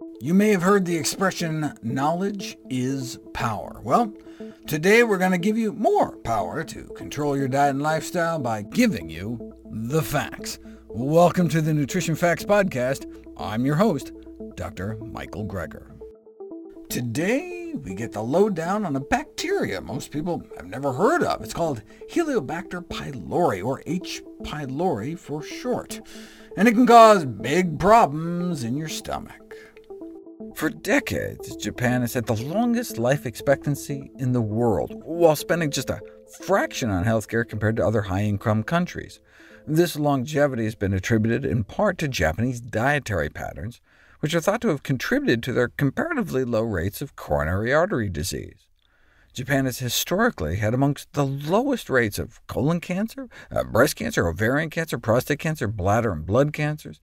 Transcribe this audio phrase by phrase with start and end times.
[0.00, 3.80] You may have heard the expression, knowledge is power.
[3.82, 4.14] Well,
[4.66, 8.62] today we're going to give you more power to control your diet and lifestyle by
[8.62, 10.58] giving you the facts.
[10.88, 13.04] Welcome to the Nutrition Facts Podcast.
[13.36, 14.12] I'm your host,
[14.54, 14.96] Dr.
[14.96, 15.90] Michael Greger.
[16.88, 21.42] Today, we get the lowdown on a bacteria most people have never heard of.
[21.42, 24.22] It's called Helicobacter pylori, or H.
[24.42, 26.00] pylori for short,
[26.56, 29.49] and it can cause big problems in your stomach.
[30.54, 35.90] For decades, Japan has had the longest life expectancy in the world, while spending just
[35.90, 36.00] a
[36.42, 39.20] fraction on healthcare compared to other high-income countries.
[39.66, 43.80] This longevity has been attributed in part to Japanese dietary patterns,
[44.20, 48.66] which are thought to have contributed to their comparatively low rates of coronary artery disease.
[49.32, 54.70] Japan has historically had amongst the lowest rates of colon cancer, uh, breast cancer, ovarian
[54.70, 57.00] cancer, prostate cancer, bladder and blood cancers,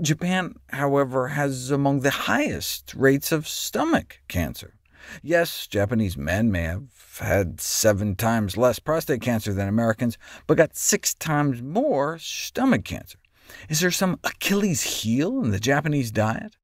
[0.00, 4.74] Japan, however, has among the highest rates of stomach cancer.
[5.22, 10.76] Yes, Japanese men may have had seven times less prostate cancer than Americans, but got
[10.76, 13.18] six times more stomach cancer.
[13.68, 16.56] Is there some Achilles heel in the Japanese diet?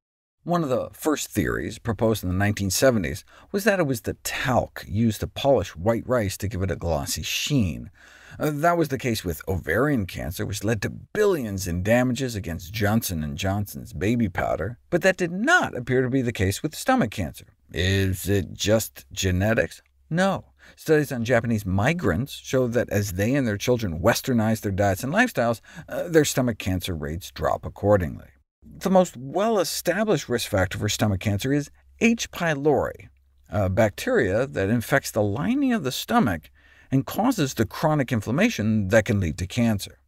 [0.45, 4.85] One of the first theories, proposed in the 1970s, was that it was the talc
[4.89, 7.91] used to polish white rice to give it a glossy sheen.
[8.39, 12.73] Uh, that was the case with ovarian cancer, which led to billions in damages against
[12.73, 16.75] Johnson & Johnson's baby powder, but that did not appear to be the case with
[16.75, 17.47] stomach cancer.
[17.73, 19.83] Is it just genetics?
[20.11, 20.47] No.
[20.77, 25.13] Studies on Japanese migrants show that as they and their children westernize their diets and
[25.13, 28.29] lifestyles, uh, their stomach cancer rates drop accordingly.
[28.63, 32.31] The most well-established risk factor for stomach cancer is H.
[32.31, 33.09] pylori,
[33.51, 36.51] a bacteria that infects the lining of the stomach
[36.91, 39.99] and causes the chronic inflammation that can lead to cancer.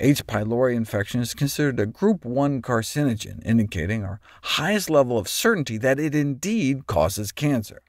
[0.00, 0.26] H.
[0.26, 5.98] pylori infection is considered a group 1 carcinogen, indicating our highest level of certainty that
[5.98, 7.82] it indeed causes cancer.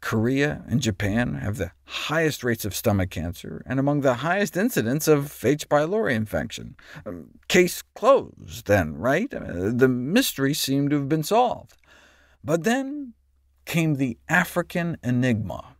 [0.00, 5.08] Korea and Japan have the highest rates of stomach cancer, and among the highest incidence
[5.08, 5.68] of H.
[5.68, 6.76] pylori infection.
[7.04, 9.32] Um, case closed, then, right?
[9.32, 11.76] Uh, the mystery seemed to have been solved.
[12.44, 13.14] But then
[13.64, 15.75] came the African enigma.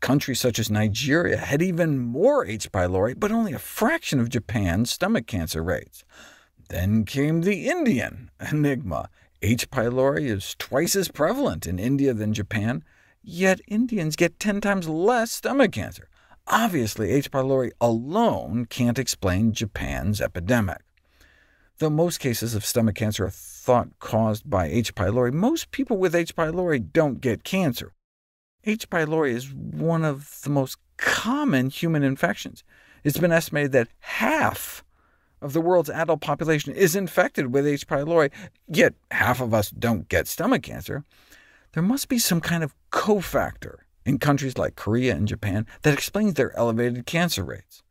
[0.00, 2.72] Countries such as Nigeria had even more H.
[2.72, 6.04] pylori, but only a fraction of Japan's stomach cancer rates.
[6.70, 9.10] Then came the Indian enigma.
[9.42, 9.70] H.
[9.70, 12.82] pylori is twice as prevalent in India than Japan,
[13.22, 16.08] yet Indians get 10 times less stomach cancer.
[16.46, 17.30] Obviously, H.
[17.30, 20.80] pylori alone can't explain Japan's epidemic.
[21.78, 24.94] Though most cases of stomach cancer are thought caused by H.
[24.94, 26.34] pylori, most people with H.
[26.34, 27.92] pylori don't get cancer.
[28.64, 28.90] H.
[28.90, 32.62] pylori is one of the most common human infections.
[33.04, 34.84] It's been estimated that half
[35.40, 37.86] of the world's adult population is infected with H.
[37.86, 38.30] pylori,
[38.68, 41.04] yet half of us don't get stomach cancer.
[41.72, 46.34] There must be some kind of cofactor in countries like Korea and Japan that explains
[46.34, 47.82] their elevated cancer rates.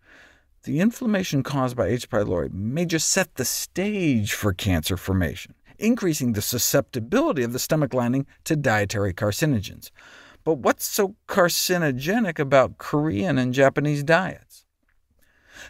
[0.63, 2.09] The inflammation caused by H.
[2.09, 7.93] pylori may just set the stage for cancer formation, increasing the susceptibility of the stomach
[7.93, 9.89] lining to dietary carcinogens.
[10.49, 14.65] But what's so carcinogenic about Korean and Japanese diets?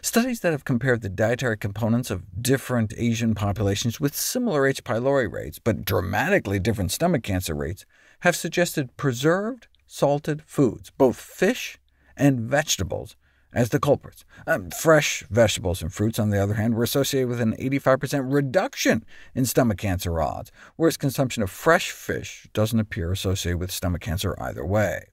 [0.00, 4.82] Studies that have compared the dietary components of different Asian populations with similar H.
[4.82, 7.84] pylori rates, but dramatically different stomach cancer rates,
[8.20, 11.76] have suggested preserved, salted foods, both fish
[12.16, 13.16] and vegetables,
[13.52, 14.24] as the culprits.
[14.46, 19.04] Um, fresh vegetables and fruits, on the other hand, were associated with an 85% reduction
[19.34, 24.34] in stomach cancer odds, whereas consumption of fresh fish doesn't appear associated with stomach cancer
[24.40, 25.06] either way.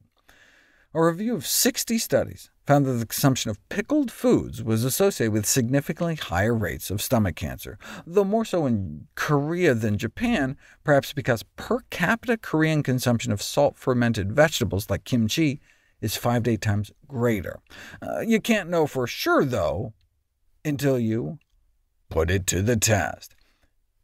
[0.93, 5.45] A review of 60 studies found that the consumption of pickled foods was associated with
[5.45, 11.43] significantly higher rates of stomach cancer, though more so in Korea than Japan, perhaps because
[11.55, 15.61] per capita Korean consumption of salt-fermented vegetables like kimchi
[16.01, 17.59] is 5 to 8 times greater.
[18.01, 19.93] Uh, you can't know for sure, though,
[20.63, 21.39] until you
[22.09, 23.35] put it to the test.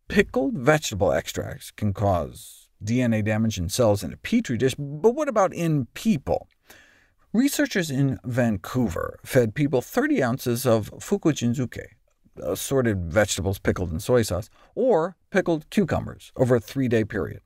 [0.08, 5.30] Pickled vegetable extracts can cause DNA damage in cells in a petri dish, but what
[5.30, 6.48] about in people?
[7.32, 11.86] Researchers in Vancouver fed people 30 ounces of fukujinzuke,
[12.42, 17.42] assorted vegetables pickled in soy sauce, or pickled cucumbers over a three-day period.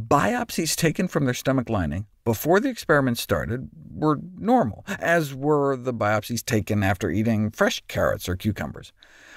[0.00, 5.94] Biopsies taken from their stomach lining before the experiment started were normal, as were the
[5.94, 8.92] biopsies taken after eating fresh carrots or cucumbers.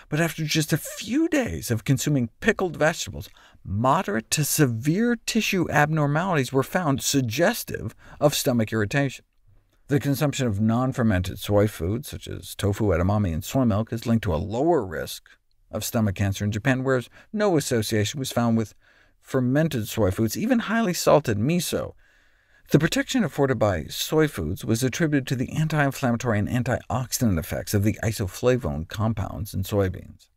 [0.07, 3.29] But after just a few days of consuming pickled vegetables,
[3.63, 9.25] moderate to severe tissue abnormalities were found suggestive of stomach irritation.
[9.87, 14.23] The consumption of non-fermented soy foods, such as tofu, edamame, and soy milk, is linked
[14.23, 15.29] to a lower risk
[15.71, 18.73] of stomach cancer in Japan, whereas no association was found with
[19.25, 21.95] fermented soy foods, even highly salted miso.
[22.69, 27.83] The protection afforded by soy foods was attributed to the anti-inflammatory and antioxidant effects of
[27.83, 30.27] the isoflavone compounds in soybeans.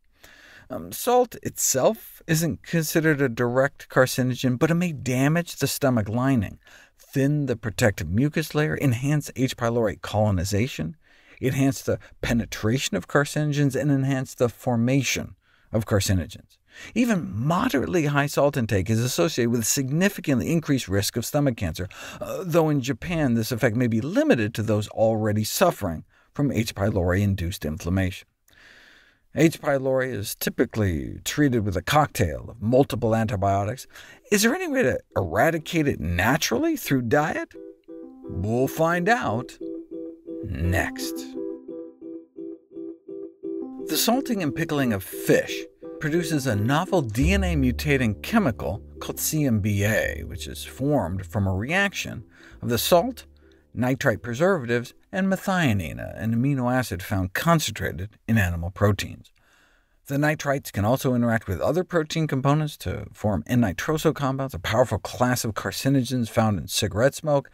[0.71, 6.57] Um, salt itself isn't considered a direct carcinogen, but it may damage the stomach lining,
[6.97, 9.55] thin the protective mucus layer, enhance H.
[9.55, 10.95] pylori colonization,
[11.39, 15.35] enhance the penetration of carcinogens, and enhance the formation
[15.71, 16.57] of carcinogens.
[16.95, 21.87] Even moderately high salt intake is associated with significantly increased risk of stomach cancer,
[22.21, 26.75] uh, though in Japan this effect may be limited to those already suffering from H.
[26.75, 28.27] pylori-induced inflammation.
[29.35, 29.61] H.
[29.61, 33.85] pylori is typically treated with a cocktail of multiple antibiotics.
[34.31, 37.53] Is there any way to eradicate it naturally through diet?
[38.23, 39.57] We'll find out
[40.45, 41.38] next.
[43.89, 45.63] The salting and pickling of fish
[45.99, 52.23] produces a novel DNA mutating chemical called CMBA, which is formed from a reaction
[52.61, 53.25] of the salt,
[53.73, 59.31] nitrite preservatives, and methionine, an amino acid found concentrated in animal proteins.
[60.05, 64.99] The nitrites can also interact with other protein components to form N-nitroso compounds, a powerful
[64.99, 67.49] class of carcinogens found in cigarette smoke,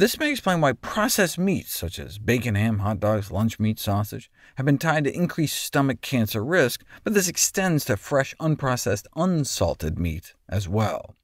[0.00, 4.30] this may explain why processed meats, such as bacon, ham, hot dogs, lunch meat, sausage,
[4.54, 9.98] have been tied to increased stomach cancer risk, but this extends to fresh, unprocessed, unsalted
[9.98, 11.16] meat as well.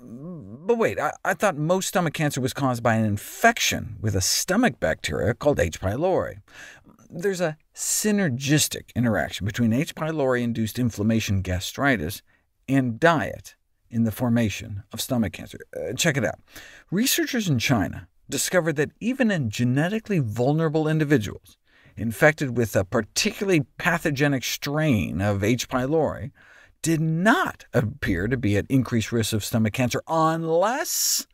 [0.00, 4.22] But wait, I, I, thought most stomach cancer was caused by an infection with a
[4.22, 5.78] stomach bacteria called H.
[5.78, 6.36] pylori.
[7.10, 9.94] There's a synergistic interaction between H.
[9.94, 12.22] pylori-induced inflammation gastritis
[12.66, 13.56] and diet
[13.90, 15.58] in the formation of stomach cancer.
[15.76, 16.38] Uh, check it out.
[16.90, 21.56] Researchers in China discovered that even in genetically vulnerable individuals
[21.96, 25.68] infected with a particularly pathogenic strain of H.
[25.68, 26.30] pylori
[26.82, 31.26] did not appear to be at increased risk of stomach cancer unless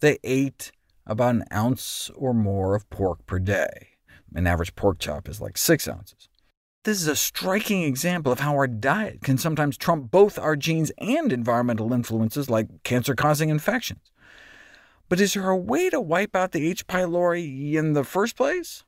[0.00, 0.72] they ate
[1.06, 3.88] about an ounce or more of pork per day.
[4.34, 6.28] An average pork chop is like 6 ounces.
[6.86, 10.92] This is a striking example of how our diet can sometimes trump both our genes
[10.98, 14.12] and environmental influences like cancer-causing infections.
[15.08, 16.86] But is there a way to wipe out the H.
[16.86, 18.84] pylori in the first place?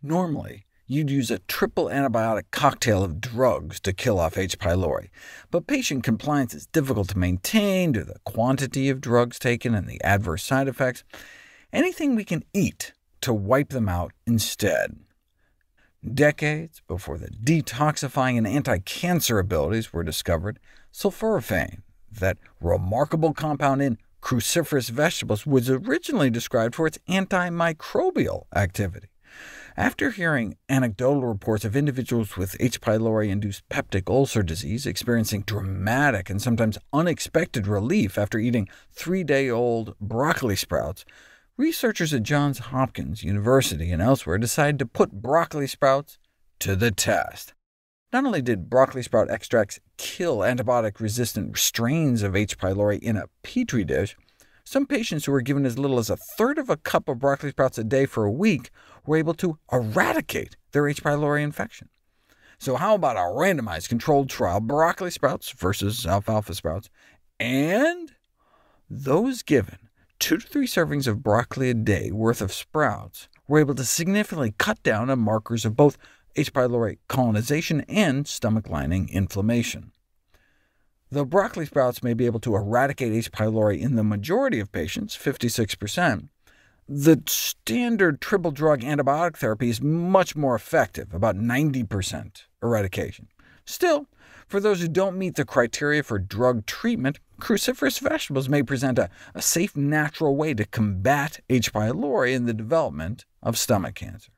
[0.00, 4.56] Normally, you'd use a triple antibiotic cocktail of drugs to kill off H.
[4.56, 5.08] pylori,
[5.50, 9.88] but patient compliance is difficult to maintain due to the quantity of drugs taken and
[9.88, 11.02] the adverse side effects.
[11.72, 12.92] Anything we can eat
[13.22, 15.00] to wipe them out instead.
[16.02, 20.58] Decades before the detoxifying and anti-cancer abilities were discovered,
[20.92, 29.08] sulforaphane, that remarkable compound in cruciferous vegetables, was originally described for its antimicrobial activity.
[29.76, 32.80] After hearing anecdotal reports of individuals with H.
[32.80, 41.04] pylori-induced peptic ulcer disease experiencing dramatic and sometimes unexpected relief after eating three-day-old broccoli sprouts,
[41.60, 46.16] researchers at Johns Hopkins University and elsewhere decided to put broccoli sprouts
[46.58, 47.52] to the test.
[48.14, 52.56] Not only did broccoli sprout extracts kill antibiotic-resistant strains of H.
[52.56, 54.16] pylori in a petri dish,
[54.64, 57.50] some patients who were given as little as a third of a cup of broccoli
[57.50, 58.70] sprouts a day for a week
[59.04, 61.02] were able to eradicate their H.
[61.02, 61.90] pylori infection.
[62.58, 66.88] So how about a randomized controlled trial, broccoli sprouts versus alfalfa sprouts,
[67.38, 68.12] and
[68.88, 69.89] those given
[70.20, 74.54] two to three servings of broccoli a day worth of sprouts were able to significantly
[74.58, 75.96] cut down on markers of both
[76.36, 76.52] H.
[76.52, 79.90] pylori colonization and stomach lining inflammation.
[81.10, 83.32] Though broccoli sprouts may be able to eradicate H.
[83.32, 86.28] pylori in the majority of patients, 56%,
[86.86, 93.28] the standard triple drug antibiotic therapy is much more effective, about 90% eradication.
[93.64, 94.06] Still,
[94.50, 99.08] for those who don't meet the criteria for drug treatment, cruciferous vegetables may present a,
[99.32, 101.72] a safe, natural way to combat H.
[101.72, 104.32] pylori in the development of stomach cancer.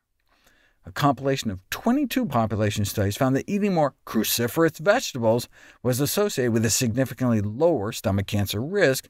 [0.85, 5.49] A compilation of 22 population studies found that eating more cruciferous vegetables
[5.83, 9.09] was associated with a significantly lower stomach cancer risk,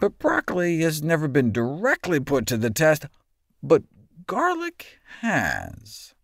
[0.00, 3.04] but broccoli has never been directly put to the test,
[3.62, 3.82] but
[4.26, 6.14] garlic has.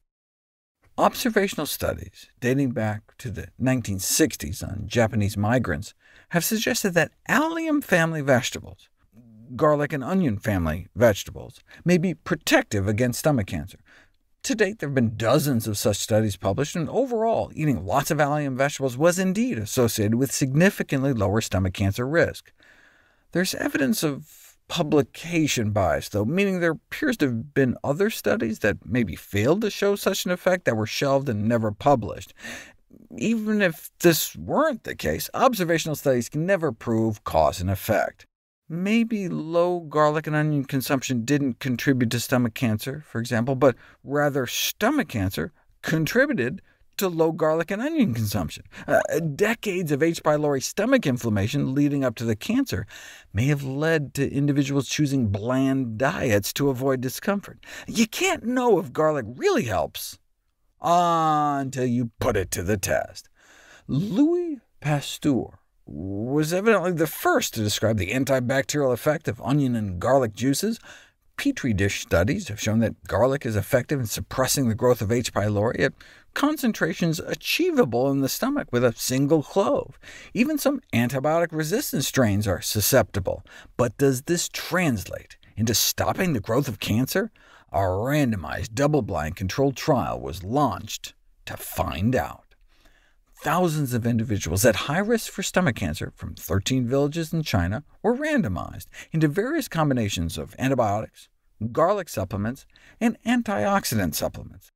[0.96, 5.92] Observational studies dating back to the 1960s on Japanese migrants
[6.28, 8.88] have suggested that allium family vegetables,
[9.56, 13.78] garlic and onion family vegetables, may be protective against stomach cancer.
[14.44, 18.20] To date, there have been dozens of such studies published, and overall, eating lots of
[18.20, 22.52] allium vegetables was indeed associated with significantly lower stomach cancer risk.
[23.32, 28.78] There's evidence of publication bias, though, meaning there appears to have been other studies that
[28.84, 32.32] maybe failed to show such an effect that were shelved and never published.
[33.16, 38.26] even if this weren't the case, observational studies can never prove cause and effect.
[38.68, 44.46] Maybe low garlic and onion consumption didn't contribute to stomach cancer, for example, but rather
[44.46, 45.52] stomach cancer
[45.82, 46.62] contributed
[46.98, 48.64] to low garlic and onion consumption.
[48.86, 50.22] Uh, decades of H.
[50.22, 52.86] pylori stomach inflammation leading up to the cancer
[53.32, 57.64] may have led to individuals choosing bland diets to avoid discomfort.
[57.86, 60.18] You can't know if garlic really helps
[60.80, 63.28] until you put it to the test.
[63.86, 70.34] Louis Pasteur was evidently the first to describe the antibacterial effect of onion and garlic
[70.34, 70.78] juices.
[71.36, 75.32] Petri dish studies have shown that garlic is effective in suppressing the growth of H.
[75.32, 75.92] pylori at
[76.34, 79.98] concentrations achievable in the stomach with a single clove.
[80.34, 83.44] Even some antibiotic-resistant strains are susceptible.
[83.76, 87.30] But does this translate into stopping the growth of cancer?
[87.72, 91.14] A randomized, double-blind controlled trial was launched
[91.46, 92.54] to find out.
[93.42, 98.16] Thousands of individuals at high risk for stomach cancer from 13 villages in China were
[98.16, 101.28] randomized into various combinations of antibiotics,
[101.72, 102.64] garlic supplements,
[103.00, 104.70] and antioxidant supplements.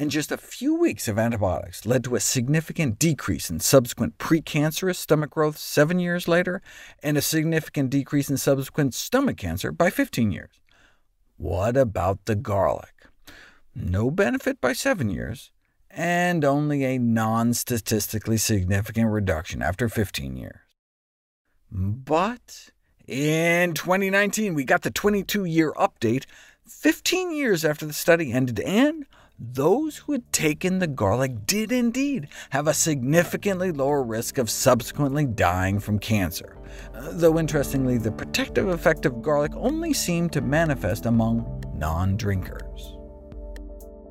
[0.00, 4.94] And just a few weeks of antibiotics led to a significant decrease in subsequent precancerous
[4.94, 6.62] stomach growth seven years later,
[7.02, 10.60] and a significant decrease in subsequent stomach cancer by 15 years.
[11.36, 13.06] What about the garlic?
[13.74, 15.50] No benefit by seven years,
[15.90, 20.60] and only a non-statistically significant reduction after 15 years.
[21.72, 22.70] But
[23.08, 26.26] in 2019, we got the 22-year update,
[26.68, 29.04] 15 years after the study ended, and
[29.38, 35.26] those who had taken the garlic did indeed have a significantly lower risk of subsequently
[35.26, 36.56] dying from cancer,
[36.94, 42.94] uh, though interestingly, the protective effect of garlic only seemed to manifest among non-drinkers.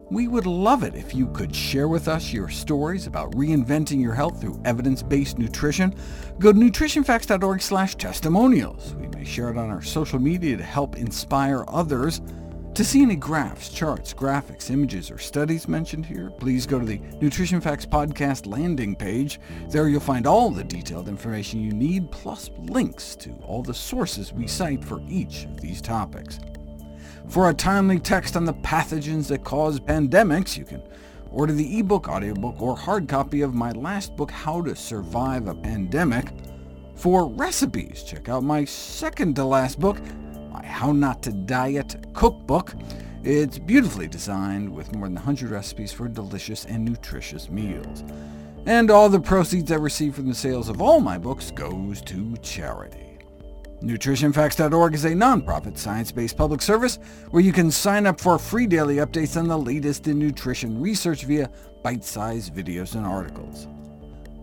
[0.10, 4.14] We would love it if you could share with us your stories about reinventing your
[4.14, 5.94] health through evidence-based nutrition.
[6.40, 8.96] Go to nutritionfacts.org/testimonials.
[8.96, 12.22] We may share it on our social media to help inspire others.
[12.78, 17.02] To see any graphs, charts, graphics, images, or studies mentioned here, please go to the
[17.20, 19.40] Nutrition Facts Podcast landing page.
[19.70, 24.32] There you'll find all the detailed information you need, plus links to all the sources
[24.32, 26.38] we cite for each of these topics.
[27.30, 30.84] For a timely text on the pathogens that cause pandemics, you can
[31.32, 35.56] order the ebook, audiobook, or hard copy of my last book, How to Survive a
[35.56, 36.28] Pandemic.
[36.94, 39.98] For recipes, check out my second-to-last book,
[40.68, 42.76] How Not to Diet cookbook.
[43.24, 48.04] It's beautifully designed with more than 100 recipes for delicious and nutritious meals.
[48.66, 52.36] And all the proceeds I receive from the sales of all my books goes to
[52.38, 53.18] charity.
[53.82, 58.96] NutritionFacts.org is a nonprofit, science-based public service where you can sign up for free daily
[58.98, 61.50] updates on the latest in nutrition research via
[61.84, 63.68] bite-sized videos and articles.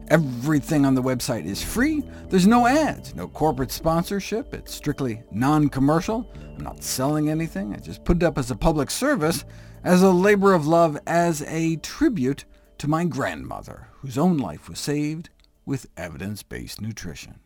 [0.09, 2.03] Everything on the website is free.
[2.29, 4.53] There's no ads, no corporate sponsorship.
[4.53, 6.31] It's strictly non-commercial.
[6.57, 7.75] I'm not selling anything.
[7.75, 9.45] I just put it up as a public service,
[9.83, 12.45] as a labor of love, as a tribute
[12.79, 15.31] to my grandmother, whose own life was saved
[15.65, 17.41] with evidence-based nutrition.